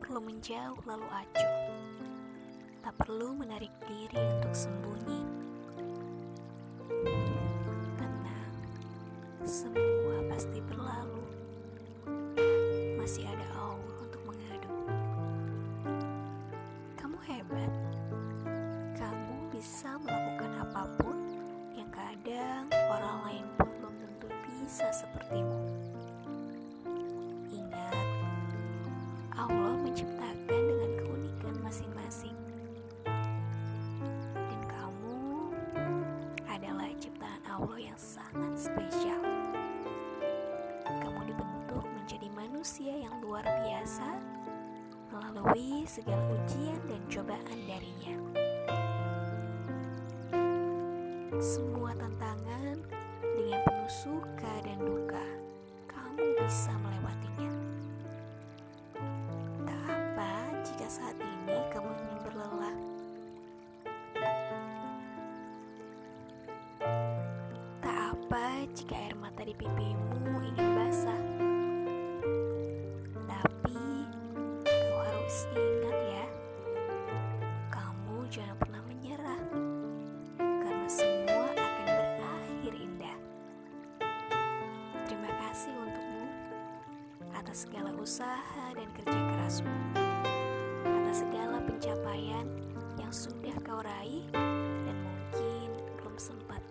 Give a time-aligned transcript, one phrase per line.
[0.00, 1.52] perlu menjauh lalu acuh.
[2.80, 5.20] Tak perlu menarik diri untuk sembunyi.
[8.00, 8.56] Tenang,
[9.44, 11.20] semua pasti berlalu.
[12.96, 14.72] Masih ada Allah untuk mengadu.
[16.96, 17.72] Kamu hebat.
[18.96, 21.16] Kamu bisa melakukan apa pun
[21.76, 25.79] yang kadang orang lain pun belum tentu bisa sepertimu.
[37.60, 39.20] Allah yang sangat spesial.
[40.88, 44.16] Kamu dibentuk menjadi manusia yang luar biasa
[45.12, 48.16] melalui segala ujian dan cobaan darinya.
[51.36, 52.80] Semua tantangan
[53.20, 55.26] dengan penuh suka dan duka,
[55.84, 56.89] kamu bisa melewatinya.
[68.30, 71.18] Apa jika air mata di pipimu ingin basah.
[73.26, 73.82] Tapi
[74.62, 76.26] kau harus ingat ya,
[77.74, 79.42] kamu jangan pernah menyerah.
[80.38, 83.18] Karena semua akan berakhir indah.
[85.10, 86.24] Terima kasih untukmu
[87.34, 89.74] atas segala usaha dan kerja kerasmu,
[90.86, 92.46] atas segala pencapaian
[92.94, 94.22] yang sudah kau raih
[94.86, 96.62] dan mungkin belum sempat